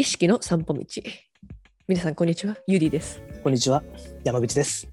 [0.00, 0.80] 意識の散歩道。
[1.86, 2.56] 皆さん、こんにちは。
[2.66, 3.20] ゆりです。
[3.42, 3.82] こんにちは、
[4.24, 4.88] 山口です。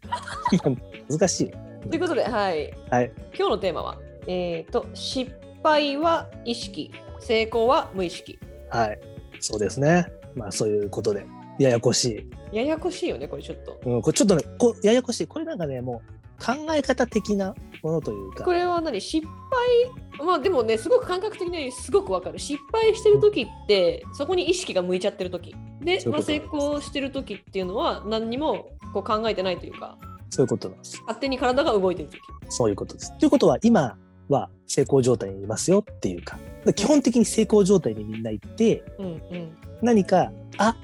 [1.10, 1.52] 難しい。
[1.90, 2.74] ということで、はい。
[2.92, 3.12] はい。
[3.34, 5.32] 今日のテーマは、えっ、と、失
[5.64, 6.92] 敗は意識、
[7.22, 8.38] 成功は無意識。
[8.70, 9.00] はい。
[9.40, 10.08] そうですね。
[10.36, 11.26] まあ、そういうことで、
[11.58, 12.58] ややこしい。
[12.58, 13.80] ややこしいよね、これちょっと。
[13.86, 15.28] うん、これちょっとね、こうややこしい。
[15.28, 18.44] これなんかね、もう考え方的なものというか。
[18.44, 19.00] これは何？
[19.02, 20.26] 失敗？
[20.26, 22.40] まあでもね、すごく感覚的にすごくわかる。
[22.40, 25.56] 失敗してる時って、そこに意識が向いちゃってる時。
[25.82, 29.98] で、まあ、成功してる時っていうのは、何にもこう考えてないというか、
[30.30, 31.00] そういうことなんです。
[31.02, 32.20] 勝手に体が動いてる時。
[32.50, 33.18] そういうことです。
[33.18, 36.40] ということは、今は成功状態にいますよっていうか。
[36.76, 39.58] 基本的に成功状態にみんな行って、うんうん。
[39.82, 40.76] 何か、あ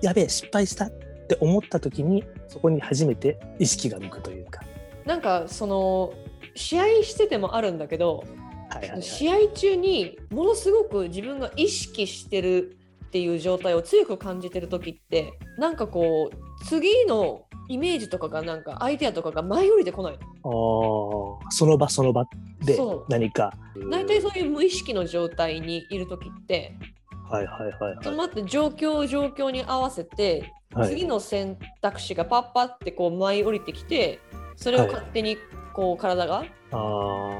[0.00, 0.90] やべえ、失敗したっ
[1.28, 4.62] て思った時に、そこに初めて意識が向くというか。
[5.06, 6.12] なんかその
[6.54, 8.24] 試合しててもあるんだけど
[8.68, 9.02] はいはい、はい。
[9.02, 21.40] 試合中にものすごく自分が意識してるっていう状態を強く感じてる時ってなんかこう次のイメージとかがなんかアイデアとかが前降りてこないの？
[21.40, 22.24] あーその場その場
[22.64, 23.52] で何か。
[23.90, 26.74] 大体そういう無意識の状態にいる時って
[27.30, 30.78] はいはいはいは待って状況状況に合わせてい。
[30.78, 34.18] はい、次の選択肢がパッパってこう舞い降りてきて
[34.56, 35.38] それを勝手に
[35.72, 36.44] こう体が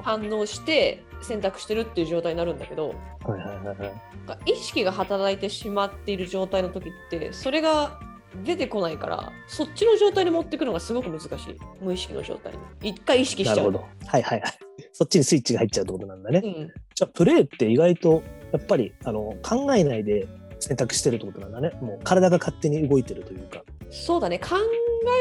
[0.02, 2.94] 反応して選択してるっていう状態になるんだけど
[3.26, 3.76] いはいはいはい。
[3.78, 7.98] なんか意識が働いてしまっている状態の時ってそれが
[8.44, 13.84] 出てこないからそっちの状態に持ってくるのがすごく難しい無意識の状態に一回意識しちゃうなるほど。
[14.06, 14.58] はいはいはい。
[14.92, 16.42] そっちにスイッチが入っちゃうってことなんだね。
[16.44, 18.22] うん、じゃあプレーって意外と
[18.52, 20.28] やっぱりあの考えないで
[20.60, 21.70] 選択してるってことなんだね。
[21.80, 23.62] もう体が勝手に動いてるというか。
[23.90, 24.38] そうだね。
[24.38, 24.56] 考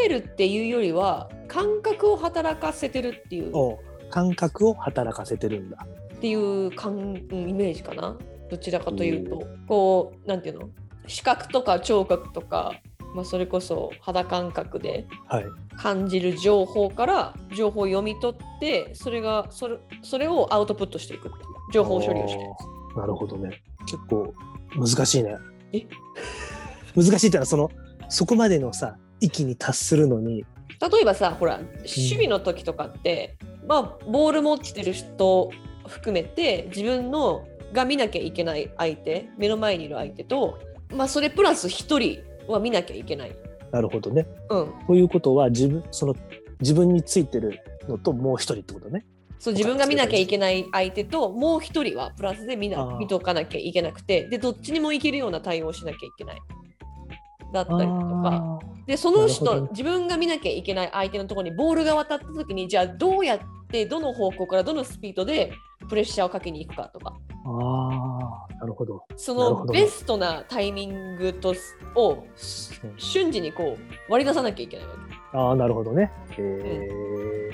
[0.06, 3.56] えるっていうよりは感覚を働かせてるっていう。
[3.56, 5.86] お感覚を働かせてるんだ。
[6.16, 8.18] っていう感うんイメージかな。
[8.50, 9.48] どちらかというと。
[9.68, 10.70] こうなんていうの？
[11.08, 12.74] 視覚とか聴覚とか、
[13.14, 15.46] まあ、それこそ肌感覚ではい。
[15.78, 21.30] 感じる情報から情報を読み取ってそれがそれそれをアウトプットしていく
[21.74, 22.40] 情報処理をして
[22.98, 23.62] なるほどね。
[23.82, 24.34] 結構
[24.74, 25.36] 難しいね。
[25.74, 25.86] え？
[26.96, 27.70] 難しいってのはその
[28.10, 30.46] そこまでのさ域に達するのに
[30.82, 35.50] 例えばさほら守備の時とかって、まあボール持ってる人
[35.88, 40.60] 含めて自分のが見なきゃいけない相手目の前にいる相手と、
[40.94, 43.36] まあ、それプラス1人は見なきゃいけない。
[43.72, 44.28] なるほどね。
[44.50, 46.16] うん、ということは自分その
[46.62, 49.06] 自分についてるのともう一人ってことね。
[49.40, 56.38] そう自分が見なきゃいけない相手ともう一人はプラスで見な見とかなきゃいけなくてでどっちにもいけるような対応をしなきゃいけない
[57.56, 63.40] だったりとかでその人、自分が見なきゃいけない相手のところにボールが渡った時にじゃあどうやっ
[63.72, 65.52] てどの方向からどのスピードで
[65.90, 69.06] プレッシャーをかけに行くかとかあなるほど。
[69.16, 71.54] そのベストなタイミングと
[71.96, 72.26] を
[72.98, 74.94] 瞬時にこう割り出さなきゃいけないわ
[75.32, 75.38] け。
[75.38, 76.12] ああなるほどね。
[76.32, 77.52] へえ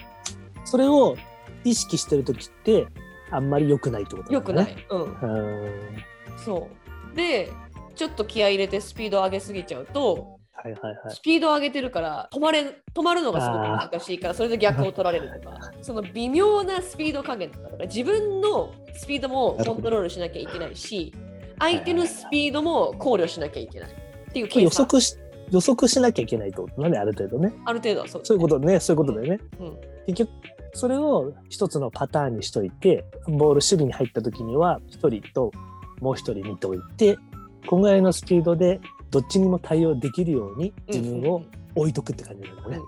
[0.64, 1.18] それを
[1.64, 2.88] 意識してる時って
[3.32, 4.82] あんまり良くないってことよくななんだね。
[4.82, 4.86] い。
[4.90, 6.70] うんうーんそ
[7.14, 7.52] うで
[7.96, 11.16] ちょっと気合い入れてスピードを上げすぎちゃうとはいはいはい。
[11.16, 21.14] スピードを上げてるから止まれ止まるのがすごく難しいからそれで逆を取られるとか その微妙なスピード加減だから自分のスピードもコントロールしなきゃいけないし
[21.60, 25.18] 相手のスピードも考慮しなきゃいけないっていう計予算測し
[25.50, 27.54] 予測しなきゃいけないってことなんである程度ね。
[27.66, 29.40] ある程度はそうそういうことねそういうことだよね。
[29.60, 29.78] うん
[30.08, 30.30] 結局
[30.74, 35.52] それを一つのパターンにしといてボール守備に入った時には一人と
[36.00, 37.18] もう一人見ておいて
[37.68, 38.80] こんぐらいのスピードで
[39.10, 41.44] どっちにも対応できるように自分を
[41.76, 42.80] 置いとくって感じなんだね。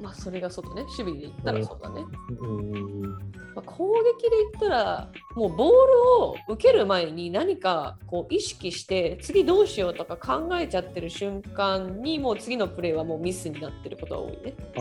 [0.00, 0.82] まあそれがそうだね。
[0.82, 2.04] 守備で言ったらそうだね、
[2.40, 3.02] うん。
[3.02, 3.18] ま
[3.56, 14.54] あ、攻撃で言ったらもうボールを受ける前に何かこう意識して次どうしようとか考えちゃってる瞬間にもう次のプレーはもうミスになってることが多いね。
[14.76, 14.80] あ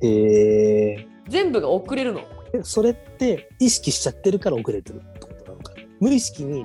[0.00, 0.06] ー。
[0.06, 2.22] へえ全部が遅れるの。
[2.54, 6.64] えそれって意識しちゃってるから遅れてるってことなのか無意識に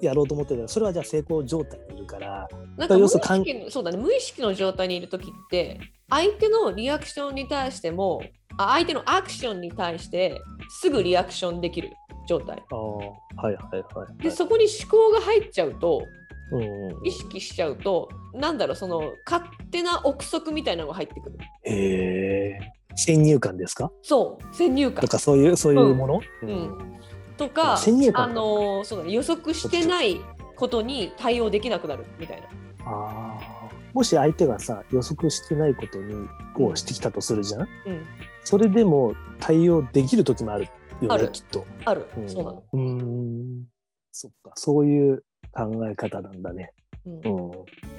[0.00, 2.48] やろうと思ってるそれはじゃあ成功状態にいるから。
[2.76, 3.96] なんか無意識のそうだね。
[3.96, 8.22] 無意識の状態にいる時って相手のリアクションに対しても
[8.56, 10.40] あ相手のアクションに対して
[10.80, 11.90] すぐリアクションできる
[12.28, 12.62] 状態。
[12.70, 12.86] あー
[13.42, 14.22] はいはいはい、はい。
[14.22, 16.02] でそこに思考が入っちゃうと
[16.52, 21.38] うんうん意識しちゃうとなんだろうその勝手な憶測みたいなのが入ってくる。
[21.64, 22.58] へえ
[22.96, 23.92] 先入観ですか？
[24.02, 25.02] そう先入観。
[25.02, 26.98] とかそういうそういうもの、うん
[27.38, 27.78] とか
[28.14, 30.20] あのそうだね予測してない
[30.56, 32.48] ことに対応できなくなるみたいな。
[32.84, 33.94] あー。
[33.94, 37.60] もし相手がさ予測してないことにこうしてきたとするじゃん？
[37.62, 37.68] うん。
[38.44, 40.64] それでも対応できる時もある
[41.00, 41.24] よある。
[41.24, 41.64] ねきっと。
[41.84, 42.28] ある、うん。
[42.28, 42.64] そうなの。
[42.72, 43.64] うーん。
[44.12, 44.52] そっか。
[44.56, 46.72] そういう考え方なんだね。
[47.06, 47.14] うん。
[47.14, 47.22] うん、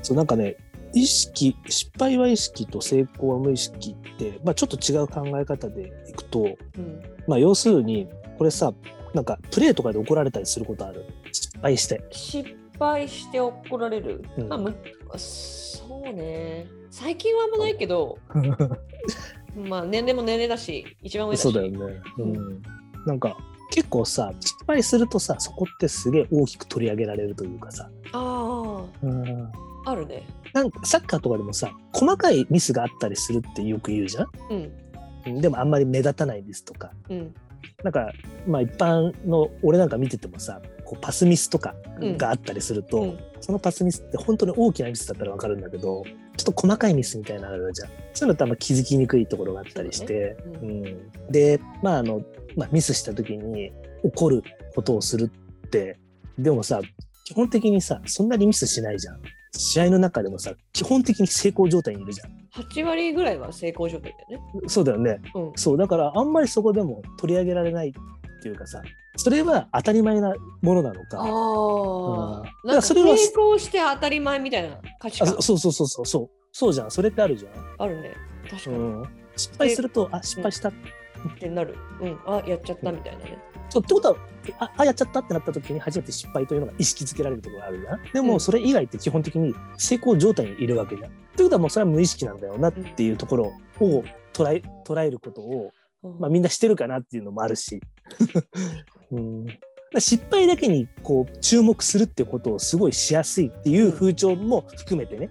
[0.04, 0.58] そうなんかね
[0.94, 6.58] 意識失敗は意識と成功は無意識って、まあ、ちょっと違う考え方でいくと、うん。
[7.28, 8.08] まあ、要するに
[8.38, 8.74] これさ
[9.14, 11.06] なんかプレーとかで怒られたりすることある？
[11.32, 12.04] 失敗して。
[12.12, 14.48] 失敗して怒られる、うん。
[14.50, 14.76] まあむ
[15.18, 16.68] そうね。
[16.92, 18.18] 最近はあんまないけど
[19.56, 21.42] まあ年齢も年齢だし一番上だし。
[21.42, 22.02] そうだよね。
[22.20, 22.62] うん、
[23.06, 23.36] なんか
[23.72, 29.52] 結構さ失敗するとさそこってすげえ大きく取り上げられるというかさ、あうん、あ
[29.86, 30.24] あるね。
[30.54, 34.72] なんかサッカーとかでもさ細かいミスがあったりするってよく言うじゃんうん？
[35.28, 35.42] うん。
[35.42, 36.92] でもあんまり目立たないミスとか。
[37.10, 37.34] うん
[37.84, 38.12] なんか
[38.48, 41.76] まあ一般の俺なんか見ててもさこうパスミスとか
[42.18, 43.20] があったりすると、うん。
[43.42, 46.04] そのパスミスって本当に大きなミスだったらわかるんだけど
[46.36, 47.90] ちょっと細かいミスみたいなのあるじゃん。
[48.14, 50.36] そういうのってあんま気づきにくいところがあったりして。
[50.40, 52.22] そうだう、ねん、でまああの、
[52.56, 53.72] まあ、ミスした時に
[54.04, 54.44] 怒る
[54.76, 55.32] ことをする
[55.68, 55.98] って
[56.38, 56.82] でもさ
[57.26, 62.30] 基本的にさそんなにミスしないじゃん試合の中でもさ基本的に成功状態にいるじゃん。
[62.64, 64.68] 8割ぐらいは成功状態だよね。
[64.68, 65.20] そうだよね。
[65.36, 65.52] うん。
[65.56, 68.82] そうだからあんまりそこでも取り上げられないっていうかさ
[69.18, 71.20] それは当たり前なものなのか。
[71.20, 71.30] あうん。
[71.30, 76.30] あ、だかなんかそれは功して当たり前みたいな価値あ観そうそうそうそうそう。
[76.52, 76.92] そうじゃん。
[76.92, 78.14] それってあるじゃあるね。
[78.50, 79.04] 確かん、に、うん、
[79.36, 80.74] 失敗するとあ失敗した、っ
[81.40, 81.76] てなる。
[82.02, 82.20] うん。
[82.26, 83.38] あやっちゃったみたいなね
[83.70, 84.16] そうってことは
[84.60, 88.40] ああやっちゃったってなった時に初めて失敗というのが意識づけられるところがあるじゃんでもうん。
[88.40, 91.10] それ以外って基本的に成功状態にいるわけじゃん。
[91.10, 95.72] ってことはもうそれは無意識なんだよなっていうところを捉え捉えることを、
[96.20, 97.82] まあ、みんなしてるかなっていうのもあるし、
[99.12, 99.46] うん、
[99.98, 105.30] 失敗だけにこう注目するってことをすごいしやすいっていう風潮も含めてね、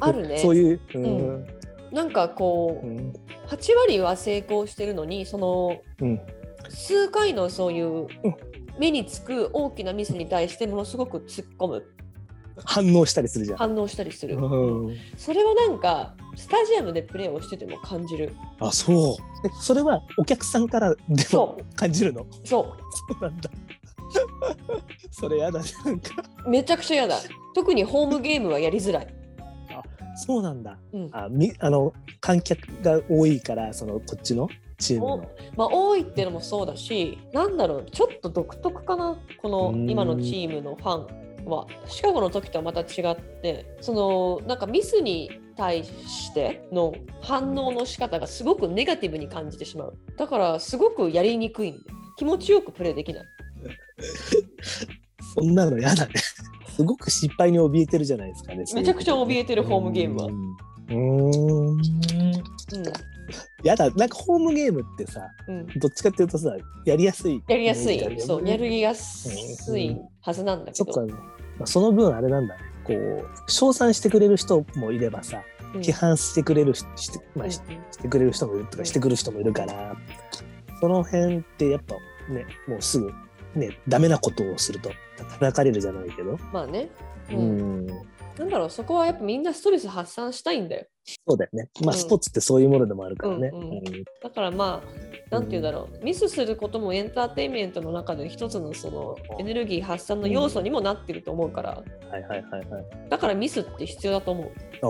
[0.00, 0.38] あるね。
[0.42, 1.04] そういう、うん。
[1.04, 1.46] うん。
[1.92, 3.12] なんかこう、うん。
[3.48, 6.20] 8割は成功してるのにそのうん
[6.70, 8.06] 数回のそういううん。
[8.78, 11.86] 目につく大きなミスに対してものすごく突っ込む。
[12.64, 13.58] 反応したりするじゃん。
[13.58, 14.96] 反応したりする、うん。
[15.16, 18.34] それはなんかスタジアムでプレーをしてても感じる。
[18.58, 19.46] あそう。
[19.46, 22.26] えそれはお客さんからでもそ感じるの？
[22.44, 22.74] そそ
[23.18, 23.50] うなんだ。
[25.10, 26.10] それやだねなんか。
[26.46, 27.16] うめちゃくちゃ嫌だ。
[27.54, 29.14] 特にホームゲームはやりづらい、
[30.16, 30.78] そうなんだ。
[30.92, 31.08] うん。
[31.12, 34.48] あみあの観客が多いからそのこっちの？
[34.80, 35.30] チームの。
[35.56, 39.88] まあ多いっていうのもそうだしなんだろうちょっと独特かなこのうん。
[39.88, 41.66] 今のチームのファンは。
[41.86, 49.96] シカゴの時とはまた違ってそのなんかミスに対しての反応の仕方がすごくネガティブに感じてしまう。
[50.16, 51.80] だからすごくやりにくいんで
[52.16, 53.24] 気持ちよくプレーできない。
[55.34, 56.12] そんなのやだね。
[56.76, 60.26] すごく失敗に怯えてるじゃないですかねめちゃくちゃ怯えてるホームゲームは。
[60.26, 60.54] うん。
[60.88, 61.82] うーん
[63.64, 67.42] やだなんかホームゲームってさうん、うん、どっちかっていうとさやりやすい。
[67.48, 68.20] やりやすい。
[68.20, 70.92] そうやりやすいはずなんだけど。
[70.92, 71.14] そっか、
[71.58, 72.60] まあ、その分あれなんだね。
[72.84, 75.42] こう称賛してくれる人もいればさ
[75.74, 75.80] うん。
[75.80, 77.60] 批判してくれるしして,、まあ、し
[77.98, 79.96] てくれる人もいるとかしてくる人もいるから
[80.80, 81.94] その辺ってやっぱ
[82.32, 83.12] ねもうすぐ
[83.54, 86.88] ねダメなことをすると叩かれるじゃないけど、まあね、
[87.30, 87.86] ううんん、
[88.40, 93.50] なんだろうそこはやっぱみんなストレス発散したいんだよそうだよねまあうんスポーツってそういうものでもあるからね。
[93.52, 93.82] うんうんうん
[94.22, 102.84] だからまあ、なんて言うんだろう、ミスすることもエンターテインメントの中で一つのそのエネルギー発散の要素にもなってると思うから、はいはいはいはい。
[103.10, 104.50] だからミスって必要だと思う。
[104.50, 104.86] あ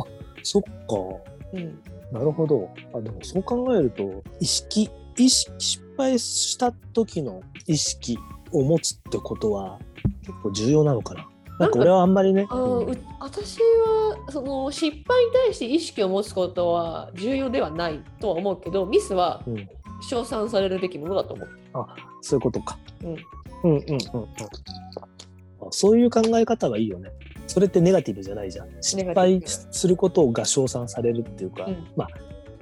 [0.00, 0.04] あ
[0.42, 0.70] そっか
[1.54, 2.68] うん、なるほど。
[2.92, 8.18] あでもそう考えると意識意識失敗した時の意識
[8.50, 9.78] を持つってことは
[10.22, 11.28] 結構重要なのかな。
[11.58, 12.46] なんか俺はあんまりね。
[12.50, 12.56] あ
[13.20, 19.68] 私はその失敗に対して意識を持つことは重要ではないとは思うけど、ミスはうん
[20.08, 21.48] 称賛されるべきものだと思う。
[22.20, 22.78] そういうことか。
[23.02, 23.16] うんうん
[23.62, 24.28] うんうんうん
[25.60, 27.10] あそういう考え方はいいよね。
[27.46, 28.68] それってネガティブじゃないじゃん。
[28.80, 32.08] 失敗ブすることが称賛されるっていうか、うんまあ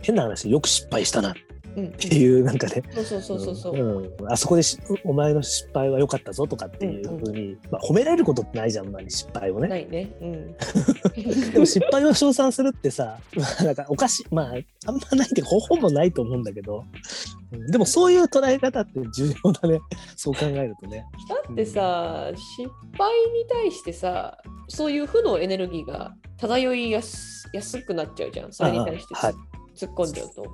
[0.03, 1.35] 変な話よく失敗したなっ
[1.77, 3.75] うん、ていうなんかね、そうそうそうそうそう。
[3.75, 9.69] うんうんあそこでしお前の失敗は良かったぞとかっていうふうに、まあ、褒められることってないじゃん、あんまり失敗をね。
[9.69, 10.11] ないね。
[10.21, 10.57] うん。
[11.53, 14.47] でも失敗を称賛するってさ、まあ、なんかおかしい、まあ、
[14.87, 19.81] あんまないけど、ほぼないと思うんだけど、うんでもそういう捉え方って重要だね。
[20.17, 21.05] そう考えるとね。
[21.29, 24.39] だってさ、失敗に対してさ
[24.69, 30.45] そういう負のエネルギーが漂いやすやすくなっちゃうじゃんそれに対して突っ込んじゃうと、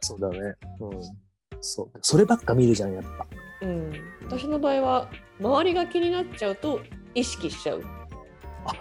[0.00, 0.38] そうだね。
[0.80, 1.00] うん。
[1.60, 1.98] そう。
[2.02, 3.26] そればっか見るじゃん、やっぱ。
[3.62, 3.92] うん、
[4.24, 6.80] 私の場合は周りが気になっちゃうと
[7.14, 7.82] 意識しちゃう、
[8.64, 8.72] あ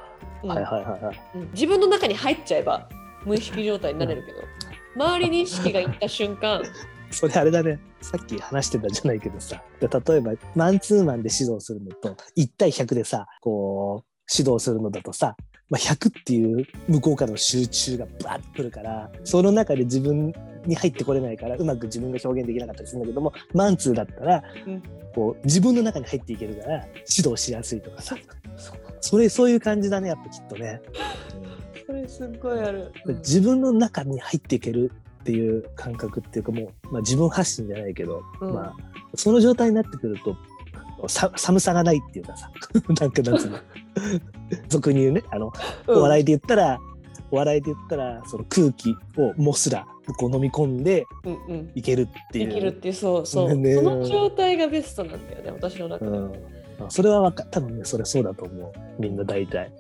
[0.44, 1.22] うんはいはいはいはい。
[1.36, 2.88] うん自分の中に入っちゃえば
[3.26, 6.64] 無意識状態になれるけど周りに意識がいった瞬間
[7.12, 7.80] それあれだね。
[8.02, 9.62] さっき話してたじゃないけどさ。
[9.80, 15.36] で例えば、マンツーマンで指導するのと、1対100でさ、こう、指導するのだとさ、
[15.70, 20.34] まあ、100っていう向こうからの集中がバッとくるからその中で自分
[20.66, 24.84] に入ってこれないからうまく自分が表現できなかったりするんだけどもマンツーだったら、うん
[25.16, 28.16] こう自分の中に入っていけるから指導しやすいとかさ
[29.02, 30.82] それそういう感じだねやっぱきっとね。
[31.88, 32.94] それすっごいある。
[33.08, 38.76] 自分の中に入っていけるっていう感覚っていうかもう、まあ、自分発信じゃないけど、うんまあ
[39.16, 40.38] その状態になってくると
[41.08, 42.52] さ寒さがないっていうかさ
[43.00, 43.58] なんかなんつうの
[44.68, 45.52] 俗に言うねあの、
[45.88, 46.80] お笑いで言ったら
[47.32, 49.86] お笑いで言ったらその空気をもすら
[50.18, 51.72] こう飲み込んでうんうん。
[51.76, 52.48] いけるっていう。
[52.48, 53.56] できるっていう、そうそう。
[53.56, 56.12] ねその状態がベストなんだよね、私の中で。
[56.12, 56.34] うん、
[56.90, 59.72] それはわか多分ねそれそうだと思うみんな大体。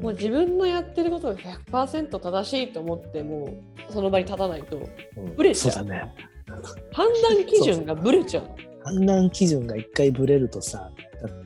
[0.00, 1.34] もう自分のやってることが
[1.70, 3.46] 100%正しいと思って、も
[3.88, 6.14] うその場に立たないと、うんブレちゃうそうだね。
[6.92, 8.71] 判断基準がブレちゃう。
[8.84, 10.90] 判断基準が一回ブレるとさ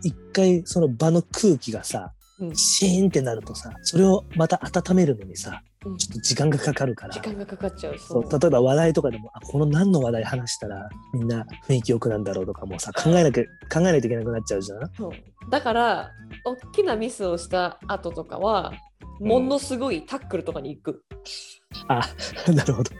[0.02, 7.98] 一回その場の空気がさうんシーンってなるとさそれをまた温めるのにさうんちょっと時間がかかるから時間がかかっちゃう。
[7.98, 14.90] そう例えば話題とかでもあこの何の話題話したらみんな雰囲気良くなんだろうとかもさ考えなきゃ考えないといけなくなっちゃうじゃん。
[14.94, 15.10] そう
[15.48, 16.10] だから、
[16.44, 18.72] 大きなミスをした後とかは、
[19.20, 21.04] ものすごいタックルとかに行く。
[21.88, 22.00] あ
[22.52, 22.90] なるほど。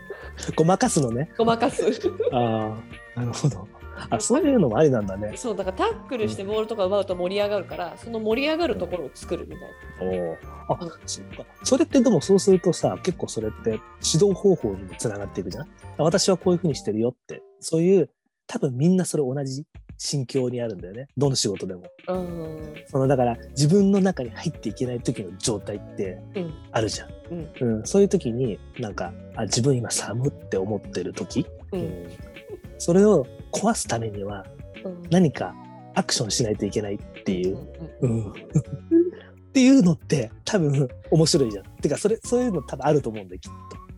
[0.54, 1.30] ごまかすのね。
[1.36, 1.84] ごまかす。
[2.32, 2.76] あ
[3.16, 3.66] あなるほど。
[4.10, 5.32] あそういうのもありなんだね。
[5.36, 9.54] そうだからタックルしてボールとか奪うと盛り上がるから、その盛り上がるところを作るみ
[10.00, 10.36] たいな。
[10.68, 11.44] おあそっか。
[11.62, 13.80] それってでもそうするとさ結構それって指
[14.24, 15.68] 導方法にもつながっていくじゃん？
[15.98, 18.10] 私はこういうふうにしてるよってそういう
[18.46, 19.64] 多分みんなそれ同じ
[19.98, 21.08] 心境にあるんだよね。
[21.16, 21.84] どの仕事でも。
[22.08, 22.74] うん。
[22.86, 26.54] そのだから自分の中に入っていけない時の状態ってうん。
[26.70, 27.10] あるじゃん。
[27.62, 27.76] うん。
[27.78, 31.76] うん、そういう時になんかあ自分今寒って思ってる時、う。
[31.76, 32.08] うんん
[32.78, 34.46] それを壊すためには
[34.84, 35.02] うん。
[35.10, 35.54] 何か
[35.94, 37.58] アクションしないといけないっていう、
[38.00, 38.32] うんうん
[39.56, 41.64] っていうのって多分面白いじゃん。
[41.80, 43.52] てかそれそういうの多分あると思うんだよきっ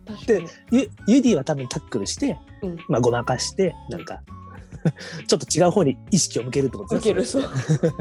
[0.05, 0.13] と。
[0.13, 0.47] 確かに。
[0.71, 4.21] ゆユディは多分タックルして、うんまあ、ごまかしてなんか
[5.27, 7.49] ちょっと違う方に意識を向けるってこと受ける、それそ
[7.87, 7.91] う。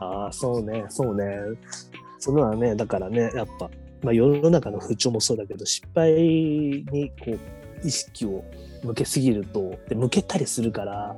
[0.00, 1.38] ああそうねそうね
[2.18, 3.70] そのはねだからねやっぱ、
[4.02, 8.44] まあ、世の中の風潮もそうだけど失敗にこう意識を
[8.84, 11.16] 向けすぎるとで向けたりするから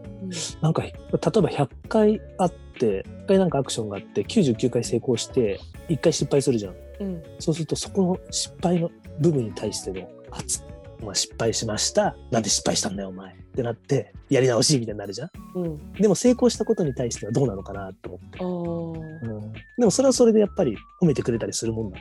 [0.61, 7.23] なんか例えば100回あって1回なんかアクションがあって99回成功して1回失敗するじゃんうん。
[7.39, 10.63] そうするとそこの失敗の部分に対しての圧
[11.03, 15.93] まあ、失敗しましたなんで失敗したんだよお前ってなってやり直しみたいになるじゃんうん。
[15.93, 21.99] でも成功したことに対してはどうなのかなと思ってうんでもそれはそれでやっぱり褒めてくれたりするもんだ。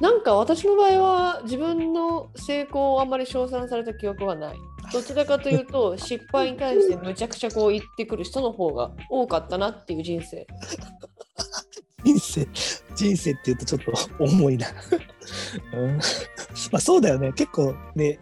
[0.00, 4.56] なんか私の場合は自分の成功をあんまり称賛された記憶はない。
[4.92, 10.46] どちらかというと失敗に対してむちゃくちゃこう言ってくる人の方が多かったなっていう人生。
[12.02, 12.48] 人生、
[12.94, 13.92] 人生って言うとちょっと
[14.24, 14.66] 重いな。
[15.74, 16.00] うん、ま
[16.74, 17.32] あそうだよね。
[17.32, 18.18] 結構ね、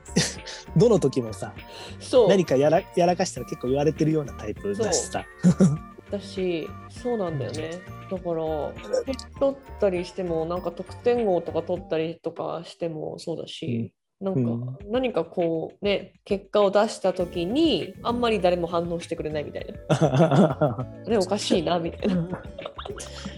[0.77, 1.55] どの時もさ、
[2.01, 2.29] そう。
[2.29, 5.25] 何かやらやらかしたら結構言われてるようなタイプだしさ。
[6.11, 7.71] だし、そうなんだよね。
[8.11, 8.45] だから、
[9.39, 20.87] 取ったりしても、なんか得点王とか取ったりとかしてもそうだし、なんか、うん何かこうね、結果を出した時に、あんまり誰も反応してくれないみたいな。
[21.07, 22.29] ね、おかしいな、みたいな。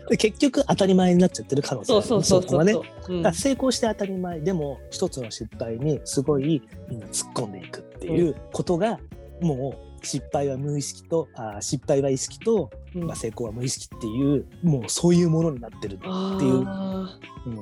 [0.09, 2.73] で結局当たり前になっちゃってる可能性そうそうそうね。
[2.73, 8.99] う成功して当たり前でも一つの失敗にすごいみんな突っ込んでいくっていうことが、
[9.41, 16.65] もう失敗は無意識とあー失敗は意識と、うんまあ、成功は無意識っていうもうそういうものになってるっていう。
[16.67, 17.57] あうん、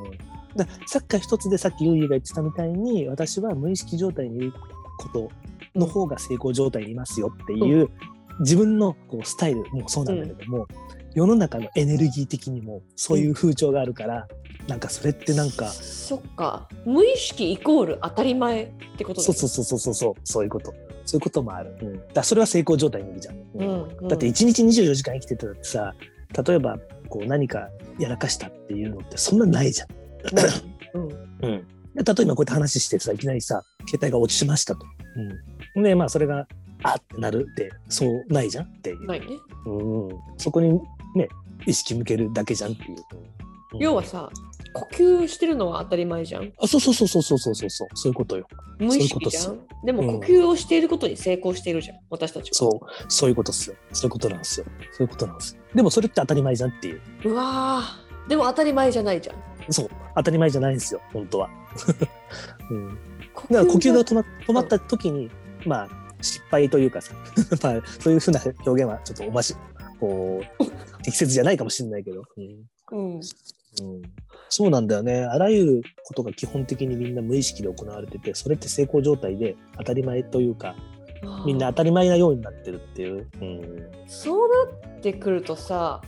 [0.58, 4.52] だサッカー一つでさっきユーユーが言ってたみたいに私は無意識状態にいる
[4.98, 5.30] こと
[5.74, 7.88] の方が成功状態にいますよっていう、
[8.40, 10.66] 自分のこうスタイルもそうなんだけども、
[11.14, 14.28] 世の中のエネルギー的にもそういう風潮があるから、
[14.66, 16.68] なんかそれってなんーかそっか。
[16.84, 20.74] 無意識イコール当たり前ってことだそうそうそうそうそうそうそういうこと。
[21.04, 23.88] そういうこともある、うん、だそれは成功状態にいるじゃん、うんうん。
[24.02, 25.94] うんだって1日24時間生きてたらってさ
[26.46, 29.88] 例えばこう何かやらかしたっていうのってそんなないじゃん
[30.94, 34.86] うんうん、で例えばこうやって話してさいきなりさ携帯が落ちましたと。
[35.74, 36.46] うん、でまあそれが
[36.82, 39.26] あってなるってそうないじゃんっていう、ないね。
[39.66, 40.72] うん、そこに
[41.14, 41.28] ね
[41.66, 42.90] 意識向けるだけじゃんっていう。
[42.90, 43.38] うん
[43.78, 44.30] 要はさ、
[44.72, 46.52] 呼吸してるのは当たり前じゃん。
[46.58, 48.46] あそうそうそうそうそうそうそうそうそういうことよ。
[48.78, 49.60] 無意識じゃそん。
[49.84, 52.54] でもうん呼吸をしていることに成功しているじゃん、私たちは。
[52.54, 53.76] そうそういうことっすよ。
[53.92, 54.66] そういうことなんですよ。
[54.92, 55.60] そういうことなんですよ。
[55.74, 57.00] でもそれって当たり前じゃんっていう。
[57.24, 59.36] うわーでも当たり前じゃないじゃん。
[59.70, 61.50] そう当たり前じゃないんですよ本当は。
[62.70, 62.98] うん
[63.34, 65.30] 呼だから呼吸が止ま止まった時に、
[65.64, 65.88] まあ
[66.20, 67.14] 失敗というかさ、
[67.62, 69.54] まあそういうふうな表現はちょっとおまし
[70.00, 70.64] こう
[71.02, 72.44] 適切じゃないかもしれないけど、うん
[72.92, 73.16] うん。
[73.16, 73.22] うん、
[74.48, 80.74] そうなんだよねあらゆることが基本的にみんな無意識で行われててそれって成功状態で当たり前というか
[81.46, 83.28] みんな当たり前なようになってるっていう。
[83.40, 86.00] うんそうなってくるとさ、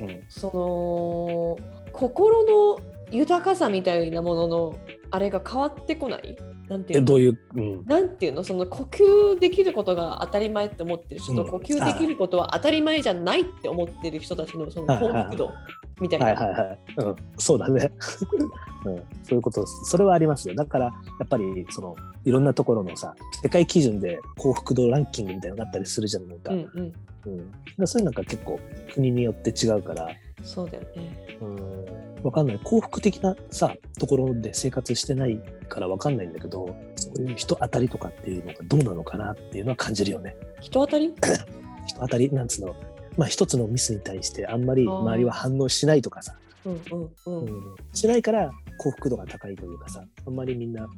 [0.00, 0.22] うん。
[0.28, 2.80] その心の
[3.10, 4.78] 豊かさみたいなものの
[5.10, 6.36] あれが変わってこない？
[6.68, 8.42] なんていうどういう、うん、なんていうの？
[8.42, 11.50] その呼吸できることが当たり前って思ってる人と、うん。
[11.50, 15.52] 呼吸できることは当たり前じゃないって思ってる人たちのその幸福度
[16.00, 16.26] みたいな。
[16.26, 17.92] はいはいはい、うん、そうだね、
[18.86, 20.54] うん、そういうことそれはありますよ。
[20.54, 20.92] だからや
[21.24, 21.94] っぱりその
[22.24, 26.92] いろんなところのさ世界基準で幸福度ランキングみたいなのがあったりするじゃんなんか、ううんん
[27.26, 28.58] うん、そういうのが結構
[28.92, 30.08] 国によって違うから。
[30.42, 31.38] そうだよね。
[31.40, 32.22] うん。
[32.24, 32.60] わかんない。
[32.62, 40.36] 幸福的なさところで生活してないからわかんないんだけどそういう人当たりとかっていうのがどうなのかなっていうのは感じるよね。
[40.60, 41.12] 人当たり？
[41.86, 42.76] 人当たりなんつうの？
[43.16, 47.44] まあ一つのミスに対してあんまり周りは反応しないとかさ、うんうんうん。
[47.44, 50.88] うん、しないから幸福度が高いというかさあんまりみんな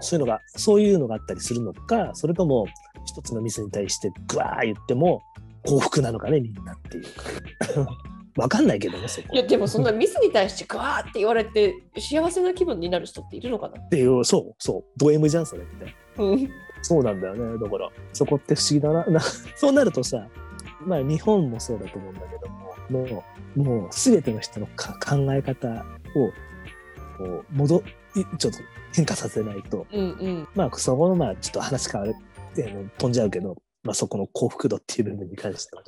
[0.00, 2.66] そういうのがそういうのがあったりするのかそれとも
[3.04, 5.22] 一つのミスに対してグワー言っても
[5.64, 7.04] 幸福なのかねみんなっていう。
[7.04, 7.98] か
[8.36, 9.28] わかんないけどねそこ。
[9.32, 13.80] いやでもそんなミスに対してグワーって言われて幸せな気分になる人っているのかな？
[13.80, 14.84] っていうそうそう。
[14.96, 15.94] ド M じゃんそれって。
[16.18, 16.50] うん。
[16.82, 17.58] そうなんだよね。
[17.58, 19.04] だからそこって不思議だな。
[19.06, 20.26] なそうなるとさ
[20.86, 23.24] まあ日本もそうだと思うんだけどもも
[23.56, 26.30] うもう全ての人のか考え方を
[27.18, 27.82] こう戻
[28.16, 28.58] いちょっと
[28.94, 29.86] 変化させないと。
[29.92, 30.48] うんうん。
[30.54, 32.14] まあ、そこの、まあ、ちょっと話変わる、
[32.56, 35.82] えー飛んじゃうけど、まあ、そこの幸福度っていう部分に関しては。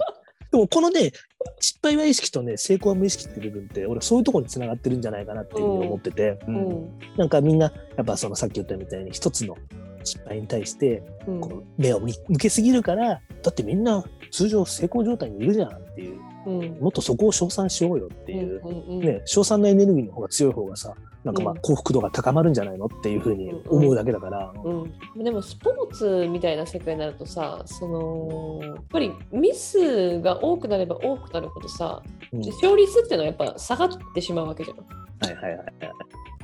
[0.50, 1.12] でも、このね、
[1.60, 6.54] 失敗は意識とね、成功は無意識っていう部分って、俺、そういうところにつながってるんじゃないかなっていうふうに思ってて、ううん。
[6.56, 9.56] んなんかみんな、やっぱそのさっき言ったみたいに、一つの
[10.04, 11.40] 失敗に対して、うん。
[11.40, 16.78] こう目を向向けすぎるから、だってみんな通常成功状態にいるじゃんっていう、うん。
[16.80, 20.94] もっとそこを称賛しようよっていう、ね、称賛のエネルギーの方が強い方がさ、
[21.24, 21.60] なんかまあうん。
[21.60, 24.88] 幸福度が高まるんじゃないのっていうふうに思うだけだから、う
[25.20, 32.40] ん、でもスポーツみたいな世界になるとさそのやっぱりミスが多くなれば多くなるほどさうん。
[32.46, 34.76] 勝率っていうのはやっぱ下がってしまうわけじゃん。
[34.76, 34.84] は
[35.30, 35.68] いはいはいはい。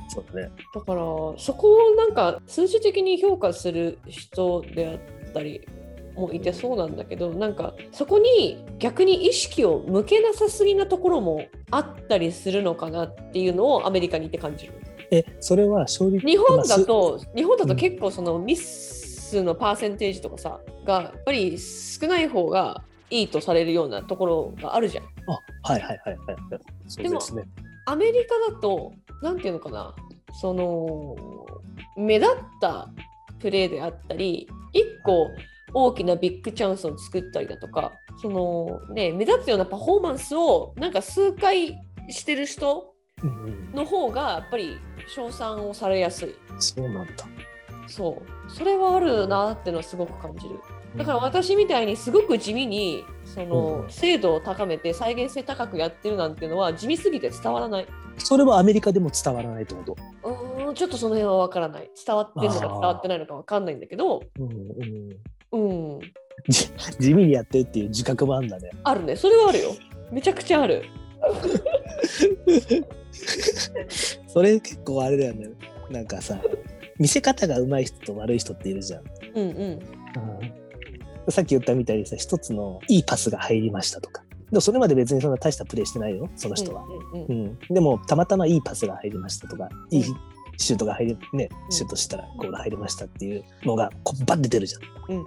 [0.09, 0.51] そうだね。
[0.73, 1.01] だから
[1.37, 5.67] そこをなんか数字的に評価する人であったり
[6.19, 14.73] もいてそうなんだけどなんかそこに逆に意識を向けなさすぎなところもあったりするのかなっていうのをアメリカにいて感じる。
[15.11, 25.03] え、それは勝利日本だと日本だと結構そのミスのパーセンテージとかさがやっぱり少ない方がいいとされるようなところがあるじゃん。
[25.05, 27.11] あ、はいはいはいはい。
[27.11, 27.43] ですね。
[27.85, 29.95] アメリカだとなんていうのかな
[30.39, 31.15] その
[31.97, 32.89] 目立った
[33.39, 35.27] プレーであったり一個
[35.73, 41.77] 大きなビッグチャンスを作ったりだとかそのね目立つようなパフォーマンスをなんか数回
[42.09, 42.93] してる人
[43.73, 44.77] の方がやっぱり
[45.07, 46.35] 称賛をされやすい。
[46.59, 47.13] そうなんだ。
[47.87, 48.51] そう。
[48.51, 50.59] それはあるなっていうのはすごく感じる。
[50.95, 53.89] だから私みたいにすごく地味にそのうん。
[53.89, 57.87] 精度を高めて再現性高くやってるなんていうのは地味すぎて伝わらない。
[58.17, 59.95] それはアメリカでも伝わらないってこと？
[60.23, 61.89] うーんちょっとその辺は分からない。
[62.05, 64.21] 伝わってるのか伝わってないのか分かんないんだけど。
[64.39, 65.17] うんうん、
[65.51, 65.99] うん
[66.47, 68.71] じ 地味にやってるっていう自覚もあるんだね。
[68.83, 69.75] あるねそれはあるよ
[70.11, 70.85] めちゃくちゃある
[74.27, 75.49] それ結構あれだよね。
[75.89, 76.39] なんかさ、
[76.97, 79.03] 見せ方が上手い人と悪い人っているじゃん。
[79.35, 79.79] うんうん
[81.25, 84.23] うん、さっき言ったみたいにさ、一つのいいパスが入りましたとか。
[84.51, 86.83] でもそれまで別にそんな大したプレーしてないよ、その人は。
[87.13, 90.15] うんうんうん、でもたまたまいいパスが入りましたとか、いいうん
[90.59, 91.71] シュートが入りねうん。
[91.71, 95.15] シュートしたらゴール入りましたっていうのがこうバッて出るじゃん。
[95.15, 95.25] うん。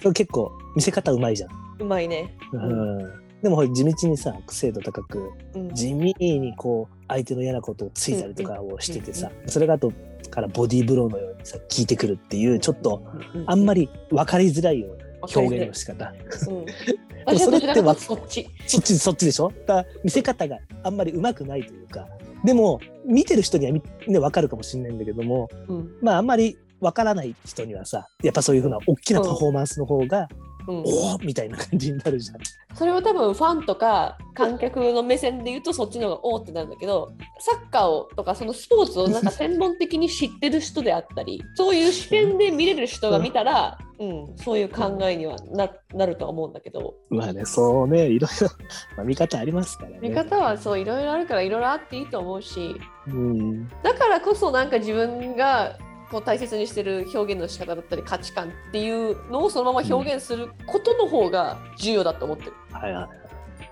[0.00, 1.50] それ結構見せ方うまいじゃん。
[1.80, 2.34] うまいね。
[2.52, 2.98] うん。
[3.42, 5.74] でもほら地道にさ精度高くうん。
[5.74, 9.92] 地味にこう相手の嫌なことをついたりとかをしててさ、それが後
[10.30, 13.02] からボディーブローのようにさ効いてくるっていうちょっと
[13.46, 16.12] あんまりり分かりづらいような表現の仕方。
[16.48, 16.66] うん。
[17.32, 18.48] もそれってそっち。
[18.66, 19.52] そっちそっちでしょ？
[19.66, 22.06] だ見せ方があんまり上手くないというか
[22.44, 25.90] でも見てる人にはみね分かるかもしれないんだけどもうん。
[26.00, 32.38] まああんまり分からない人にはさやっぱそういうふうな大きなパフォーマンスの方が、うんおおみたいな感じになるじゃん。
[32.74, 48.48] それは多分ファンとか観客の目線で言うとそっちの方がおーってなるんだけどサッカーをとかそのスポーツをなんか専門的に知ってる人であったりそういう視点で見れる人が見たら、うん、そういう考えにはななるとは思うんだけどまあねそうねいろいろ、
[48.96, 49.98] まあ、見方ありますからね。
[50.00, 52.76] 見方はそういろいろあるからいろいろあっていいと思うし
[53.08, 55.76] うんだからこそなんか自分が
[56.10, 62.52] こう大切にしてる表現の仕方だったり価値観っていうのをそのまま表現することの方が重要だと思ってる。
[62.72, 63.08] はいはい。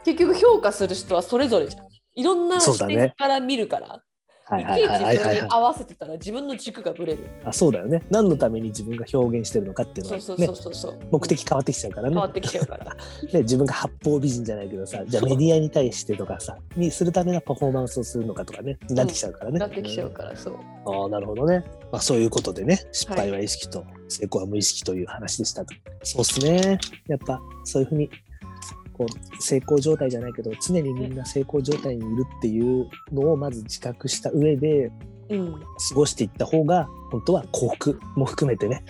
[0.05, 1.87] 結局評価する人はそれぞれじゃん。
[2.14, 4.03] いろんな視点から見るから、
[4.48, 7.28] はいはいはいはい合わせてたら自分の軸がぶれる。
[7.44, 8.02] あそうだよね。
[8.11, 10.98] 何のために自分が表現してるのかっていうのはねそうそうそう、そうそう。
[11.11, 12.85] 目的変わってきちゃうからね変わってきちゃうから。
[13.32, 13.40] ね。
[13.40, 19.59] 自分が八方美人じゃないけどさ、じゃあメディアに対してとかさ、にするためのパフォーマンスをするのかとかね、なってきちゃうからね。
[19.59, 20.54] なってきちゃうから、そう。
[20.87, 21.64] ああ、なるほどね。
[21.90, 25.74] まあ、そういうことでね、失敗は意識と成功は無意識という話でしたと。
[26.04, 26.78] そうですね。
[27.09, 28.09] やっぱそういうふうに、
[28.96, 34.90] こう、成功状態じゃないけど、常にみんな成功状態にいるっていうのをまず自覚した上で
[35.28, 35.52] うん。
[35.54, 38.85] 過ごしていった方が、本当は幸福も含めてね。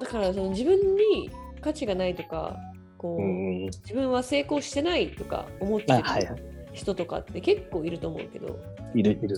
[0.00, 2.56] だからその自分に価値がないとか
[2.98, 3.64] こう、うん。
[3.64, 6.02] 自分は成功してないとか思ってる。
[6.74, 8.58] 人とかって結構いると思うけど
[8.94, 9.36] いるいる。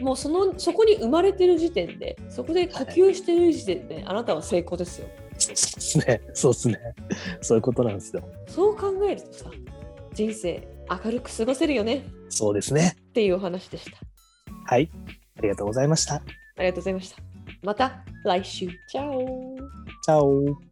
[0.00, 5.06] もうそのそこに生まれてる時点でそこで呼吸してる時点で、あなたは成功ですよ
[5.48, 6.20] ね。
[6.34, 6.78] そうですね。
[7.40, 8.22] そういうことなんですよ。
[8.48, 9.50] そう考えるとさ
[10.14, 10.66] 人生
[11.04, 12.96] 明るく過ごせるよねそうですね。
[12.98, 13.98] っていうお話でした
[14.66, 14.90] はい。
[15.38, 16.16] ありがとうございました。
[16.16, 16.22] あ
[16.58, 17.16] りがとうございました
[17.62, 19.56] また来週チャオ
[20.04, 20.71] チャオ。